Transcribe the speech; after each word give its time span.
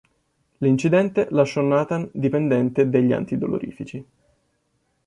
L'incidente 0.57 1.27
lasciò 1.29 1.61
Nathan 1.61 2.09
dipendente 2.11 2.89
degli 2.89 3.11
antidolorifici. 3.13 4.03